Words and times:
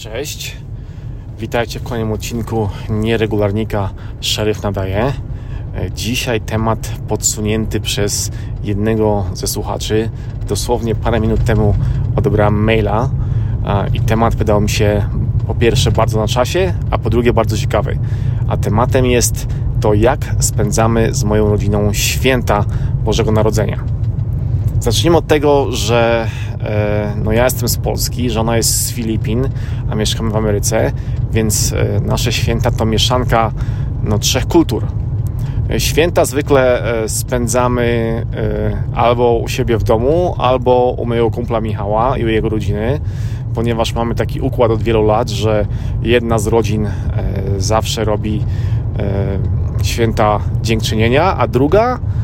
Cześć, 0.00 0.56
witajcie 1.38 1.80
w 1.80 1.82
kolejnym 1.82 2.12
odcinku 2.12 2.68
Nieregularnika 2.90 3.90
Szeryf 4.20 4.62
Nadaje. 4.62 5.12
Dzisiaj 5.94 6.40
temat 6.40 6.92
podsunięty 7.08 7.80
przez 7.80 8.30
jednego 8.62 9.24
ze 9.34 9.46
słuchaczy. 9.46 10.10
Dosłownie 10.48 10.94
parę 10.94 11.20
minut 11.20 11.44
temu 11.44 11.74
odebrałem 12.16 12.64
maila 12.64 13.10
i 13.92 14.00
temat 14.00 14.34
wydał 14.34 14.60
mi 14.60 14.68
się 14.68 15.06
po 15.46 15.54
pierwsze 15.54 15.92
bardzo 15.92 16.20
na 16.20 16.28
czasie, 16.28 16.74
a 16.90 16.98
po 16.98 17.10
drugie 17.10 17.32
bardzo 17.32 17.56
ciekawy. 17.56 17.98
A 18.48 18.56
tematem 18.56 19.06
jest 19.06 19.46
to, 19.80 19.94
jak 19.94 20.34
spędzamy 20.38 21.14
z 21.14 21.24
moją 21.24 21.48
rodziną 21.50 21.92
święta 21.92 22.64
Bożego 23.04 23.32
Narodzenia. 23.32 23.84
Zacznijmy 24.80 25.16
od 25.16 25.26
tego, 25.26 25.72
że 25.72 26.26
e, 26.49 26.49
no 27.24 27.32
ja 27.32 27.44
jestem 27.44 27.68
z 27.68 27.76
Polski, 27.76 28.30
żona 28.30 28.56
jest 28.56 28.86
z 28.86 28.92
Filipin, 28.92 29.48
a 29.90 29.94
mieszkamy 29.94 30.30
w 30.30 30.36
Ameryce, 30.36 30.92
więc 31.32 31.72
e, 31.72 32.00
nasze 32.00 32.32
święta 32.32 32.70
to 32.70 32.84
mieszanka 32.84 33.52
no, 34.04 34.18
trzech 34.18 34.46
kultur. 34.46 34.86
E, 35.70 35.80
święta 35.80 36.24
zwykle 36.24 36.82
spędzamy 37.06 38.26
albo 38.94 39.38
u 39.38 39.48
siebie 39.48 39.78
w 39.78 39.82
domu, 39.82 40.34
albo 40.38 40.94
u 40.98 41.06
mojego 41.06 41.30
kumpla 41.30 41.60
Michała 41.60 42.18
i 42.18 42.24
u 42.24 42.28
jego 42.28 42.48
rodziny, 42.48 43.00
ponieważ 43.54 43.94
mamy 43.94 44.14
taki 44.14 44.40
układ 44.40 44.70
od 44.70 44.82
wielu 44.82 45.06
lat, 45.06 45.28
że 45.28 45.66
jedna 46.02 46.38
z 46.38 46.46
rodzin 46.46 46.88
zawsze 47.58 48.04
robi 48.04 48.44
święta 49.82 50.40
dziękczynienia, 50.62 51.36
a 51.36 51.48
druga 51.48 51.98
E, 51.98 52.19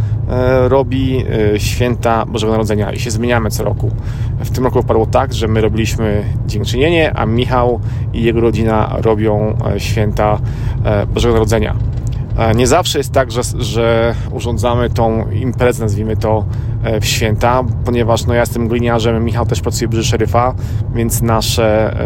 robi 0.68 1.24
e, 1.54 1.60
święta 1.60 2.26
Bożego 2.26 2.52
Narodzenia 2.52 2.92
i 2.92 2.98
się 2.98 3.10
zmieniamy 3.10 3.50
co 3.50 3.64
roku. 3.64 3.90
W 4.40 4.50
tym 4.50 4.64
roku 4.64 4.80
wypadło 4.82 5.06
tak, 5.06 5.34
że 5.34 5.48
my 5.48 5.60
robiliśmy 5.60 6.24
dziękczynienie, 6.46 7.12
a 7.16 7.26
Michał 7.26 7.80
i 8.12 8.22
jego 8.22 8.40
rodzina 8.40 8.96
robią 8.98 9.56
e, 9.74 9.80
święta 9.80 10.38
Bożego 11.14 11.34
Narodzenia. 11.34 11.76
Nie 12.54 12.66
zawsze 12.66 12.98
jest 12.98 13.12
tak, 13.12 13.30
że, 13.30 13.40
że 13.58 14.14
urządzamy 14.32 14.90
tą 14.90 15.30
imprezę, 15.30 15.82
nazwijmy 15.82 16.16
to, 16.16 16.44
w 17.00 17.06
święta, 17.06 17.64
ponieważ 17.84 18.26
no, 18.26 18.34
ja 18.34 18.40
jestem 18.40 18.68
gliniarzem, 18.68 19.24
Michał 19.24 19.46
też 19.46 19.60
pracuje 19.60 19.88
przy 19.88 20.04
szeryfa, 20.04 20.54
więc 20.94 21.22
nasze, 21.22 21.96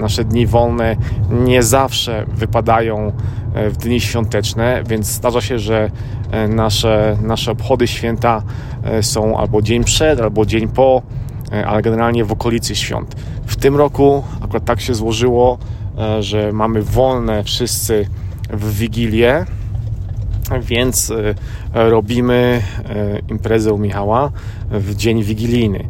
nasze 0.00 0.24
dni 0.24 0.46
wolne 0.46 0.96
nie 1.30 1.62
zawsze 1.62 2.26
wypadają 2.28 3.12
w 3.54 3.76
dni 3.76 4.00
świąteczne, 4.00 4.82
więc 4.86 5.06
zdarza 5.06 5.40
się, 5.40 5.58
że 5.58 5.90
E, 6.30 6.48
nasze, 6.48 7.16
nasze 7.22 7.50
obchody 7.50 7.86
święta 7.86 8.42
e, 8.84 9.02
są 9.02 9.38
albo 9.38 9.62
dzień 9.62 9.84
przed, 9.84 10.20
albo 10.20 10.46
dzień 10.46 10.68
po, 10.68 11.02
e, 11.52 11.66
ale 11.66 11.82
generalnie 11.82 12.24
w 12.24 12.32
okolicy 12.32 12.76
świąt. 12.76 13.14
W 13.46 13.56
tym 13.56 13.76
roku 13.76 14.24
akurat 14.40 14.64
tak 14.64 14.80
się 14.80 14.94
złożyło, 14.94 15.58
że 16.20 16.52
mamy 16.52 16.82
wolne 16.82 17.44
wszyscy 17.44 18.06
w 18.50 18.78
Wigilię, 18.78 19.44
więc 20.60 21.12
robimy 21.74 22.62
imprezę 23.28 23.72
u 23.72 23.78
Michała 23.78 24.32
w 24.70 24.94
dzień 24.94 25.22
wigilijny. 25.22 25.88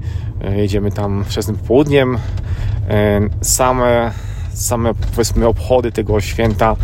Jedziemy 0.56 0.92
tam 0.92 1.24
wczesnym 1.24 1.56
południem. 1.56 2.18
Same, 3.40 4.10
same 4.52 4.94
powiedzmy 4.94 5.46
obchody 5.46 5.92
tego 5.92 6.20
święta 6.20 6.76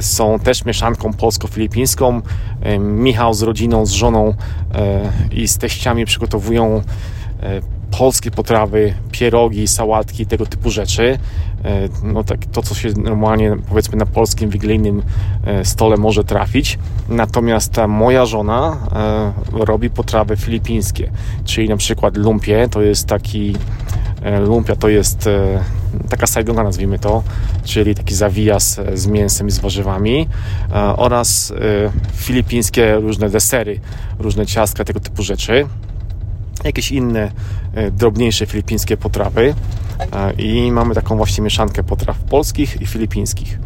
są 0.00 0.38
też 0.38 0.64
mieszanką 0.64 1.12
polsko-filipińską. 1.12 2.22
Michał 2.78 3.34
z 3.34 3.42
rodziną, 3.42 3.86
z 3.86 3.90
żoną 3.90 4.34
i 5.32 5.48
z 5.48 5.58
teściami 5.58 6.04
przygotowują 6.04 6.82
polskie 7.98 8.30
potrawy, 8.30 8.94
pierogi, 9.10 9.68
sałatki, 9.68 10.26
tego 10.26 10.46
typu 10.46 10.70
rzeczy. 10.70 11.18
No 12.02 12.24
tak, 12.24 12.46
to, 12.46 12.62
co 12.62 12.74
się 12.74 12.88
normalnie 12.96 13.56
powiedzmy 13.68 13.98
na 13.98 14.06
polskim 14.06 14.50
wigilijnym 14.50 15.02
stole 15.64 15.96
może 15.96 16.24
trafić. 16.24 16.78
Natomiast 17.08 17.72
ta 17.72 17.88
moja 17.88 18.26
żona 18.26 18.76
robi 19.52 19.90
potrawy 19.90 20.36
filipińskie, 20.36 21.10
czyli 21.44 21.68
na 21.68 21.76
przykład 21.76 22.16
lumpie, 22.16 22.68
to 22.70 22.82
jest 22.82 23.06
taki 23.06 23.56
lumpia 24.40 24.76
to 24.76 24.88
jest 24.88 25.28
taka 26.08 26.26
sajdona 26.26 26.62
nazwijmy 26.62 26.98
to, 26.98 27.22
czyli 27.64 27.94
taki 27.94 28.14
zawijas 28.14 28.80
z 28.94 29.06
mięsem 29.06 29.48
i 29.48 29.50
z 29.50 29.58
warzywami 29.58 30.28
e, 30.70 30.74
oraz 30.96 31.50
e, 31.50 31.54
filipińskie 32.14 32.94
różne 32.94 33.30
desery, 33.30 33.80
różne 34.18 34.46
ciastka, 34.46 34.84
tego 34.84 35.00
typu 35.00 35.22
rzeczy 35.22 35.66
jakieś 36.64 36.92
inne 36.92 37.30
e, 37.74 37.90
drobniejsze 37.90 38.46
filipińskie 38.46 38.96
potrawy 38.96 39.54
i 40.38 40.72
mamy 40.72 40.94
taką 40.94 41.16
właśnie 41.16 41.44
mieszankę 41.44 41.82
potraw 41.82 42.18
polskich 42.18 42.82
i 42.82 42.86
filipińskich. 42.86 43.58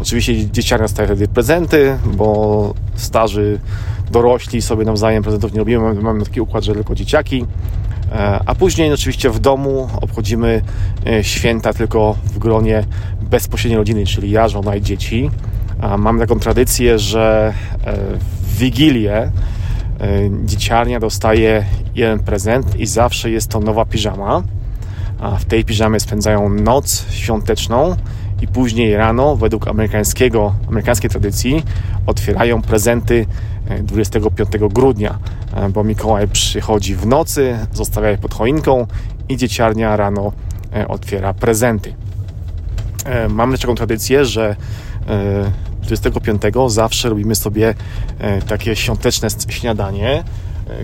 Oczywiście 0.00 0.50
dzieciaki 0.50 0.82
dostają 0.82 1.08
wtedy 1.08 1.28
prezenty, 1.28 1.98
bo 2.14 2.74
starzy 2.94 3.60
dorośli 4.10 4.62
sobie 4.62 4.84
nawzajem 4.84 5.22
prezentów 5.22 5.52
nie 5.52 5.58
robimy. 5.58 5.94
Mamy 5.94 6.24
taki 6.24 6.40
układ, 6.40 6.64
że 6.64 6.74
tylko 6.74 6.94
dzieciaki. 6.94 7.44
E, 8.12 8.40
a 8.46 8.54
później 8.54 8.92
oczywiście 8.92 9.30
w 9.30 9.38
domu 9.38 9.88
obchodzimy 10.00 10.62
e, 11.06 11.24
święta 11.24 11.72
tylko 11.72 12.16
w 12.24 12.38
gronie 12.38 12.84
bezpośredniej 13.22 13.78
rodziny, 13.78 14.06
czyli 14.06 14.30
ja, 14.30 14.48
żona 14.48 14.76
i 14.76 14.82
dzieci. 14.82 15.30
Mamy 15.98 16.20
taką 16.20 16.40
tradycję, 16.40 16.98
że 16.98 17.54
e, 17.84 17.96
w 18.42 18.58
Wigilię 18.58 19.32
dzieciarnia 20.44 21.00
dostaje 21.00 21.64
jeden 21.94 22.18
prezent 22.18 22.80
i 22.80 22.86
zawsze 22.86 23.30
jest 23.30 23.48
to 23.48 23.60
nowa 23.60 23.84
piżama. 23.84 24.42
A 25.20 25.36
w 25.36 25.44
tej 25.44 25.64
piżamie 25.64 26.00
spędzają 26.00 26.48
noc 26.48 27.06
świąteczną 27.10 27.96
i 28.42 28.48
później 28.48 28.96
rano, 28.96 29.36
według 29.36 29.68
amerykańskiego, 29.68 30.54
amerykańskiej 30.68 31.10
tradycji, 31.10 31.62
otwierają 32.06 32.62
prezenty 32.62 33.26
25 33.82 34.48
grudnia, 34.70 35.18
e, 35.54 35.68
bo 35.68 35.84
Mikołaj 35.84 36.28
przychodzi 36.28 36.94
w 36.94 37.06
nocy, 37.06 37.58
zostawia 37.72 38.10
je 38.10 38.18
pod 38.18 38.34
choinką 38.34 38.86
i 39.28 39.36
dzieciarnia 39.36 39.96
rano 39.96 40.32
e, 40.76 40.88
otwiera 40.88 41.34
prezenty. 41.34 41.94
E, 43.04 43.28
mamy 43.28 43.58
taką 43.58 43.74
tradycję, 43.74 44.24
że 44.24 44.56
25 45.88 46.42
zawsze 46.66 47.08
robimy 47.08 47.34
sobie 47.34 47.74
takie 48.46 48.76
świąteczne 48.76 49.28
śniadanie, 49.48 50.24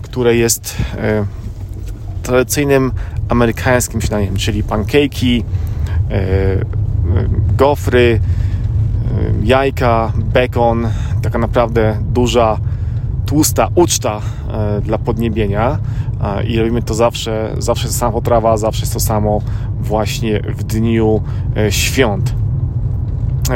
które 0.02 0.36
jest 0.36 0.76
tradycyjnym 2.22 2.92
amerykańskim 3.28 4.00
śniadaniem, 4.00 4.36
czyli 4.36 4.64
pancake'i, 4.64 5.44
gofry, 7.56 8.20
jajka, 9.42 10.12
bekon, 10.16 10.88
taka 11.22 11.38
naprawdę 11.38 11.98
duża 12.12 12.58
tłusta 13.26 13.68
uczta 13.74 14.20
e, 14.52 14.80
dla 14.80 14.98
podniebienia 14.98 15.78
i 16.48 16.58
robimy 16.58 16.82
to 16.82 16.94
zawsze, 16.94 17.54
zawsze 17.58 17.86
jest 17.86 17.96
ta 17.96 18.00
sama 18.00 18.12
potrawa, 18.12 18.56
zawsze 18.56 18.80
jest 18.80 18.92
to 18.92 19.00
samo 19.00 19.40
właśnie 19.80 20.40
w 20.40 20.64
dniu 20.64 21.22
e, 21.56 21.72
świąt. 21.72 22.34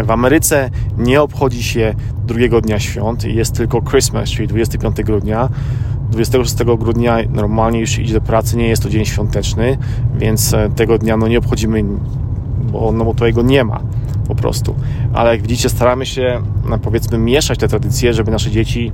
W 0.04 0.10
Ameryce 0.10 0.70
nie 0.98 1.22
obchodzi 1.22 1.62
się 1.62 1.94
drugiego 2.26 2.60
dnia 2.60 2.78
świąt, 2.78 3.24
jest 3.24 3.54
tylko 3.54 3.82
Christmas, 3.82 4.30
czyli 4.30 4.48
25 4.48 4.96
grudnia. 4.96 5.48
26 6.10 6.54
grudnia 6.78 7.16
normalnie 7.30 7.80
już 7.80 7.98
idzie 7.98 8.14
do 8.14 8.20
pracy, 8.20 8.56
nie 8.56 8.68
jest 8.68 8.82
to 8.82 8.88
dzień 8.88 9.04
świąteczny, 9.04 9.78
więc 10.18 10.54
e, 10.54 10.70
tego 10.76 10.98
dnia 10.98 11.16
no 11.16 11.28
nie 11.28 11.38
obchodzimy, 11.38 11.84
bo, 12.72 12.92
no 12.92 13.04
bo 13.04 13.14
to 13.14 13.26
jego 13.26 13.42
nie 13.42 13.64
ma 13.64 13.80
po 14.28 14.34
prostu. 14.34 14.74
Ale 15.12 15.30
jak 15.30 15.42
widzicie, 15.42 15.68
staramy 15.68 16.06
się 16.06 16.42
no, 16.68 16.78
powiedzmy 16.78 17.18
mieszać 17.18 17.58
te 17.58 17.68
tradycje, 17.68 18.14
żeby 18.14 18.30
nasze 18.30 18.50
dzieci 18.50 18.92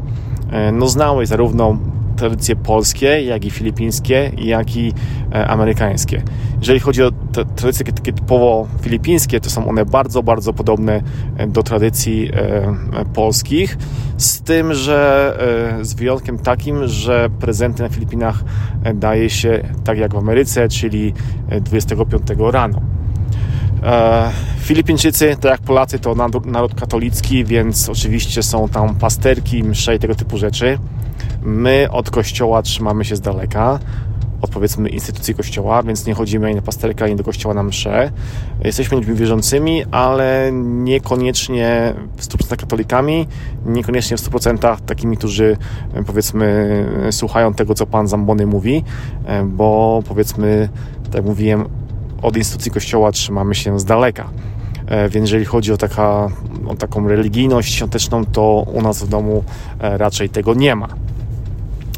E, 0.55 0.73
no, 0.73 0.89
znały 0.89 1.27
zarówno 1.27 1.77
tradycje 2.15 2.57
polskie, 2.57 3.23
jak 3.23 3.45
i 3.45 3.51
filipińskie, 3.51 4.31
jak 4.39 4.77
i 4.77 4.93
e, 5.33 5.49
amerykańskie. 5.49 6.23
Jeżeli 6.61 6.81
chodzi 6.81 7.03
o 7.03 7.11
tradycje 7.57 7.87
takie 7.87 8.13
typowo 8.13 8.69
filipińskie, 8.81 9.41
to 9.41 9.51
są 9.51 9.69
one 9.69 9.85
bardzo, 9.85 10.23
bardzo 10.23 10.53
podobne 10.53 11.03
e, 11.37 11.47
do 11.47 11.63
tradycji 11.63 12.31
polskich, 13.15 13.79
z 14.17 14.41
tym, 14.41 14.75
że 14.75 15.39
z 15.83 15.95
wyjątkiem 15.95 16.39
takim, 16.39 16.87
że 16.87 17.31
prezenty 17.41 17.83
na 17.83 17.89
Filipinach 17.89 18.45
daje 18.95 19.31
się 19.31 19.69
tak 19.85 19.99
jak 19.99 20.15
w 20.15 20.17
Ameryce, 20.17 20.69
czyli 20.69 21.15
25 21.61 22.23
rano. 22.53 22.81
Filipińczycy, 24.59 25.37
tak 25.41 25.51
jak 25.51 25.61
Polacy, 25.61 25.99
to 25.99 26.15
naród 26.45 26.75
katolicki, 26.75 27.45
więc 27.45 27.89
oczywiście 27.89 28.43
są 28.43 28.69
tam 28.69 28.95
pasterki, 28.95 29.65
msze 29.65 29.95
i 29.95 29.99
tego 29.99 30.15
typu 30.15 30.39
rzeczy. 30.39 30.79
My 31.45 31.89
od 31.91 32.11
kościoła 32.11 32.63
trzymamy 32.63 33.05
się 33.05 33.17
z 33.17 33.21
daleka, 33.21 33.79
od 34.43 34.51
powiedzmy 34.51 34.89
instytucji 34.89 35.35
kościoła, 35.35 35.83
więc 35.83 36.07
nie 36.07 36.15
chodzimy 36.15 36.47
ani 36.47 36.57
na 36.57 36.63
pasterkę, 36.63 37.05
ani 37.05 37.17
do 37.17 37.25
kościoła 37.25 37.55
na 37.55 37.63
msze. 37.63 38.11
Jesteśmy 38.65 38.97
ludźmi 38.97 39.15
wierzącymi, 39.15 39.85
ale 39.91 40.51
niekoniecznie 40.53 41.95
w 42.17 42.23
100% 42.23 42.57
katolikami, 42.57 43.29
niekoniecznie 43.67 44.17
w 44.17 44.21
100% 44.21 44.77
takimi, 44.87 45.17
którzy 45.17 45.57
powiedzmy 46.07 46.87
słuchają 47.11 47.55
tego, 47.55 47.75
co 47.75 47.87
pan 47.87 48.09
Zambony 48.09 48.47
mówi, 48.47 48.85
bo 49.45 50.03
powiedzmy, 50.09 50.69
tak 51.05 51.15
jak 51.15 51.25
mówiłem, 51.25 51.65
od 52.23 52.37
instytucji 52.37 52.71
Kościoła 52.71 53.13
trzymamy 53.13 53.55
się 53.55 53.81
z 53.81 53.85
daleka. 53.85 54.29
Więc 55.11 55.31
jeżeli 55.31 55.45
chodzi 55.45 55.73
o, 55.73 55.77
taka, 55.77 56.29
o 56.67 56.75
taką 56.75 57.09
religijność 57.09 57.75
świąteczną, 57.75 58.25
to 58.25 58.67
u 58.75 58.83
nas 58.83 59.05
w 59.05 59.09
domu 59.09 59.45
raczej 59.79 60.29
tego 60.29 60.55
nie 60.55 60.75
ma. 60.75 60.89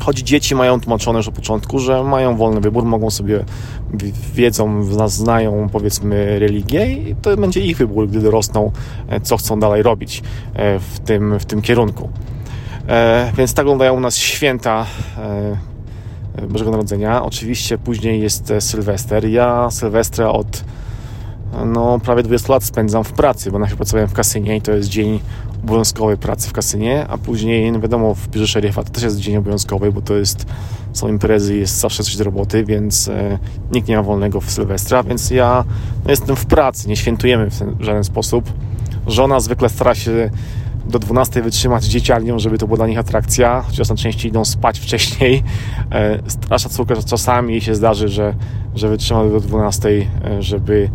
Choć 0.01 0.19
dzieci 0.19 0.55
mają 0.55 0.81
tłumaczone 0.81 1.19
już 1.19 1.29
od 1.29 1.35
początku, 1.35 1.79
że 1.79 2.05
mają 2.05 2.37
wolny 2.37 2.61
wybór, 2.61 2.85
mogą 2.85 3.11
sobie, 3.11 3.45
wiedzą, 4.35 4.85
znają 5.09 5.69
powiedzmy 5.73 6.39
religię 6.39 6.93
i 6.93 7.15
to 7.23 7.37
będzie 7.37 7.61
ich 7.61 7.77
wybór, 7.77 8.09
gdy 8.09 8.21
dorosną, 8.21 8.73
e, 9.09 9.21
co 9.21 9.37
chcą 9.37 9.61
dalej 9.61 9.83
robić 9.83 10.23
e, 10.55 10.79
w 10.79 10.99
tym, 10.99 11.39
w 11.39 11.45
tym 11.45 11.63
kierunku. 11.63 12.11
E, 12.89 13.33
więc 13.37 13.55
tak 13.55 13.65
wyglądają 13.65 13.95
u 13.95 14.01
nas 14.01 14.17
święta 14.17 14.87
Bożego 16.49 16.71
Narodzenia. 16.71 17.25
Oczywiście 17.25 17.79
później 17.79 18.21
jest 18.21 18.53
Sylwester. 18.61 19.29
Ja 19.29 19.71
Sylwestra 19.71 20.29
od 20.29 20.65
no, 21.65 21.99
prawie 21.99 22.23
20 22.23 22.53
lat 22.53 22.65
spędzam 22.65 23.05
w 23.05 23.13
pracy, 23.13 23.51
bo 23.51 23.59
najpierw 23.59 23.77
pracowałem 23.77 24.09
w 24.09 24.13
kasynie 24.13 24.57
i 24.57 24.61
to 24.61 24.73
jest 24.73 24.89
dzień 24.89 25.21
obowiązkowej 25.65 26.17
pracy 26.17 26.49
w 26.49 26.53
kasynie, 26.53 27.07
a 27.09 27.19
później, 27.19 27.73
no 27.73 27.81
wiadomo, 27.81 28.15
w 28.15 28.29
biurze 28.29 28.47
szeryfa 28.47 28.85
to 28.85 28.91
też 28.91 29.03
jest 29.03 29.19
dzień 29.19 29.37
obowiązkowy, 29.37 29.93
bo 29.93 30.03
to 30.03 30.15
jest, 30.15 30.47
są 30.93 31.09
imprezy, 31.09 31.57
jest 31.57 31.81
zawsze 31.81 32.05
coś 32.05 32.17
do 32.17 32.25
roboty, 32.25 32.65
więc 32.65 33.09
e, 33.09 33.39
nikt 33.73 33.89
nie 33.89 33.97
ma 33.97 34.03
wolnego 34.03 34.41
w 34.41 34.51
Sylwestra, 34.51 35.03
więc 35.03 35.31
ja 35.31 35.65
no, 36.05 36.11
jestem 36.11 36.37
w 36.37 36.47
pracy, 36.47 36.89
nie 36.89 36.97
świętujemy 36.97 37.51
w, 37.51 37.59
ten, 37.59 37.75
w 37.75 37.83
żaden 37.83 38.05
sposób. 38.05 38.53
Żona 39.07 39.41
zwykle 39.41 39.69
stara 39.69 39.95
się 39.95 40.31
do 40.89 40.99
12 40.99 41.43
wytrzymać 41.43 41.85
dzieciarnią, 41.85 42.39
żeby 42.39 42.59
to 42.59 42.67
była 42.67 42.77
dla 42.77 42.87
nich 42.87 42.99
atrakcja, 42.99 43.63
chociaż 43.67 43.89
najczęściej 43.89 44.31
idą 44.31 44.45
spać 44.45 44.79
wcześniej. 44.79 45.43
E, 45.93 46.19
starsza 46.27 46.69
córka 46.69 46.95
czasami 47.07 47.61
się 47.61 47.75
zdarzy, 47.75 48.09
że, 48.09 48.35
że 48.75 48.89
wytrzyma 48.89 49.25
do 49.25 49.41
12, 49.41 49.89
e, 49.89 50.43
żeby 50.43 50.91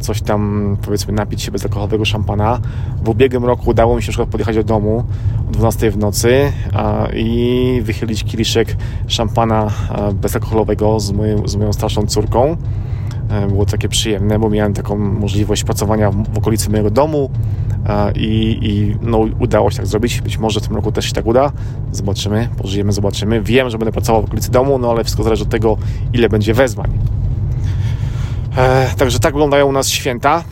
coś 0.00 0.22
tam 0.22 0.76
powiedzmy 0.82 1.12
napić 1.12 1.42
się 1.42 1.50
bezalkoholowego 1.50 2.04
szampana. 2.04 2.60
W 3.02 3.08
ubiegłym 3.08 3.44
roku 3.44 3.70
udało 3.70 3.96
mi 3.96 4.02
się 4.02 4.12
na 4.18 4.26
podjechać 4.26 4.56
do 4.56 4.64
domu 4.64 5.04
o 5.48 5.52
12 5.52 5.90
w 5.90 5.96
nocy 5.96 6.52
i 7.14 7.80
wychylić 7.84 8.24
kieliszek 8.24 8.76
szampana 9.06 9.70
bezalkoholowego 10.14 11.00
z 11.00 11.12
moją, 11.12 11.48
z 11.48 11.56
moją 11.56 11.72
starszą 11.72 12.06
córką. 12.06 12.56
Było 13.48 13.66
takie 13.66 13.88
przyjemne, 13.88 14.38
bo 14.38 14.50
miałem 14.50 14.74
taką 14.74 14.98
możliwość 14.98 15.64
pracowania 15.64 16.10
w 16.10 16.38
okolicy 16.38 16.70
mojego 16.70 16.90
domu, 16.90 17.30
i, 18.16 18.58
i 18.62 18.96
no, 19.02 19.18
udało 19.38 19.70
się 19.70 19.76
tak 19.76 19.86
zrobić. 19.86 20.20
Być 20.20 20.38
może 20.38 20.60
w 20.60 20.62
tym 20.66 20.76
roku 20.76 20.92
też 20.92 21.04
się 21.04 21.12
tak 21.12 21.26
uda. 21.26 21.52
Zobaczymy, 21.92 22.48
pożyjemy, 22.58 22.92
zobaczymy. 22.92 23.42
Wiem, 23.42 23.70
że 23.70 23.78
będę 23.78 23.92
pracował 23.92 24.22
w 24.22 24.24
okolicy 24.24 24.50
domu, 24.50 24.78
no 24.78 24.90
ale 24.90 25.04
wszystko 25.04 25.22
zależy 25.22 25.42
od 25.42 25.48
tego, 25.48 25.76
ile 26.12 26.28
będzie 26.28 26.54
wezwań. 26.54 26.90
E, 28.56 28.90
także 28.96 29.18
tak 29.18 29.32
wyglądają 29.32 29.66
u 29.66 29.72
nas 29.72 29.88
święta. 29.88 30.44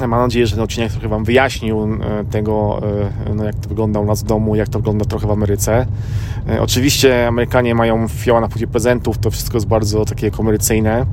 Mam 0.00 0.20
nadzieję, 0.20 0.46
że 0.46 0.54
ten 0.54 0.64
odcinek 0.64 0.92
trochę 0.92 1.08
Wam 1.08 1.24
wyjaśnił 1.24 1.82
e, 1.82 2.24
tego, 2.24 2.80
e, 3.26 3.34
no 3.34 3.44
jak 3.44 3.54
to 3.54 3.68
wygląda 3.68 4.00
u 4.00 4.04
nas 4.04 4.22
w 4.22 4.26
domu, 4.26 4.56
jak 4.56 4.68
to 4.68 4.78
wygląda 4.78 5.04
trochę 5.04 5.26
w 5.26 5.30
Ameryce. 5.30 5.86
Oczywiście 6.60 7.26
Amerykanie 7.26 7.74
mają 7.74 8.08
fioła 8.08 8.40
na 8.40 8.48
płycie 8.48 8.66
prezentów, 8.66 9.18
to 9.18 9.30
wszystko 9.30 9.56
jest 9.56 9.66
bardzo 9.66 10.04
takie 10.04 10.30
komercyjne. 10.30 11.06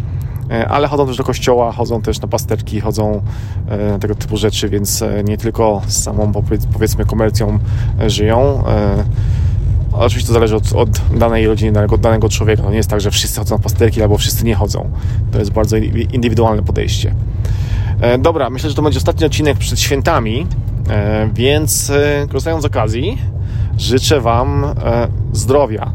Ale 0.70 0.88
chodzą 0.88 1.08
też 1.08 1.18
do 1.18 1.24
kościoła, 1.24 1.72
chodzą 1.72 2.02
też 2.02 2.22
na 2.22 2.28
pasterki, 2.28 2.82
chodzą 2.82 3.22
e, 3.70 4.00
tego 4.00 4.16
typu 4.16 4.38
rzeczy, 4.38 4.70
więc 4.70 5.04
nie 5.24 5.38
tylko 5.38 5.82
z 5.88 6.04
samą 6.04 6.32
powiedzmy 6.74 7.06
komercją 7.06 7.60
żyją. 8.08 8.64
Oczywiście 10.00 10.28
to 10.28 10.34
zależy 10.34 10.56
od, 10.56 10.74
od, 10.74 11.18
danej 11.18 11.48
rodziny, 11.48 11.72
danego, 11.72 11.98
danego 11.98 12.30
człowieka. 12.30 12.64
To 12.64 12.70
nie 12.70 12.78
jest 12.78 12.90
tak, 12.90 13.02
że 13.02 13.12
wszyscy 13.12 13.40
chodzą 13.40 13.56
na 13.56 13.64
pasterki 13.64 14.02
albo 14.02 14.18
wszyscy 14.18 14.46
nie 14.46 14.56
chodzą. 14.56 14.90
To 15.32 15.40
jest 15.40 15.52
bardzo 15.52 15.78
indywidualne 16.14 16.64
podejście. 16.64 17.16
Dobra, 18.20 18.50
myślę, 18.50 18.70
że 18.70 18.76
to 18.76 18.82
będzie 18.82 18.98
ostatni 18.98 19.26
odcinek 19.26 19.58
przed 19.58 19.80
świętami, 19.80 20.48
więc 21.34 21.92
korzystając 22.30 22.64
z 22.64 22.66
okazji, 22.66 23.18
życzę 23.78 24.22
Wam 24.22 24.66
zdrowia, 25.34 25.92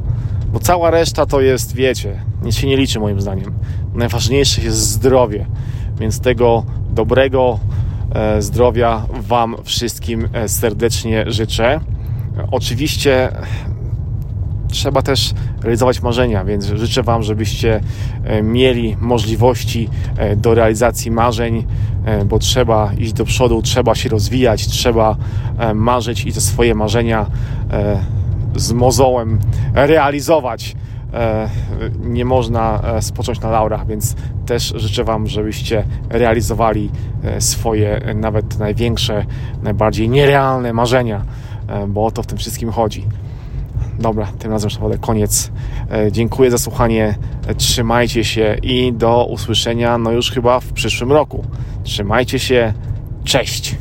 bo 0.53 0.59
cała 0.59 0.91
reszta 0.91 1.27
to 1.27 1.41
jest, 1.41 1.75
wiecie, 1.75 2.25
nic 2.43 2.55
się 2.55 2.67
nie 2.67 2.77
liczy 2.77 3.01
moim 3.01 3.21
zdaniem. 3.21 3.55
Najważniejsze 3.95 4.63
jest 4.63 4.79
zdrowie, 4.79 5.47
więc 6.01 6.21
tego 6.21 6.65
dobrego 6.91 7.59
e, 8.15 8.43
zdrowia 8.43 9.07
Wam 9.21 9.57
wszystkim 9.65 10.29
e, 10.33 10.49
serdecznie 10.49 11.25
życzę. 11.27 11.81
Oczywiście 12.51 13.33
trzeba 14.71 15.03
też 15.03 15.35
realizować 15.63 16.03
marzenia, 16.03 16.45
więc 16.45 16.65
życzę 16.65 17.03
Wam, 17.03 17.23
żebyście 17.23 17.81
e, 18.25 18.43
mieli 18.43 18.97
możliwości 19.01 19.89
do 20.37 20.55
realizacji 20.55 21.11
marzeń, 21.11 21.67
bo 22.27 22.39
trzeba 22.39 22.93
iść 22.99 23.13
do 23.13 23.25
przodu, 23.25 23.63
trzeba 23.63 23.95
się 23.95 24.09
rozwijać, 24.09 24.67
trzeba 24.67 25.17
marzyć 25.75 26.25
i 26.25 26.33
te 26.33 26.41
swoje 26.41 26.75
marzenia 26.75 27.27
z 28.57 28.73
mozołem 28.73 29.39
realizować. 29.75 30.77
E, 31.15 31.49
nie 32.01 32.25
można 32.25 32.81
e, 32.83 33.03
spocząć 33.03 33.41
na 33.41 33.51
laurach, 33.51 33.87
więc 33.87 34.17
też 34.47 34.73
życzę 34.77 35.05
Wam, 35.05 35.27
żebyście 35.27 35.85
realizowali 36.09 36.91
e, 37.25 37.41
swoje 37.41 38.01
nawet 38.15 38.59
największe, 38.59 39.25
najbardziej 39.63 40.09
nierealne 40.09 40.73
marzenia, 40.73 41.25
bo 41.89 42.05
o 42.05 42.11
to 42.11 42.23
w 42.23 42.27
tym 42.27 42.39
wszystkim 42.39 42.71
chodzi. 42.71 43.07
Dobra, 44.01 44.27
tym 44.39 44.53
razem 44.53 44.67
już 44.67 44.75
naprawdę 44.75 44.99
koniec. 44.99 45.51
Dziękuję 46.11 46.51
za 46.51 46.59
słuchanie. 46.59 47.15
Trzymajcie 47.57 48.25
się 48.25 48.57
i 48.63 48.93
do 48.93 49.25
usłyszenia, 49.25 49.99
no 49.99 50.13
już 50.13 50.31
chyba 50.31 50.61
w 50.61 50.73
przyszłym 50.73 51.13
roku. 51.13 51.45
Trzymajcie 51.85 52.39
się. 52.39 52.73
Cześć! 53.25 53.77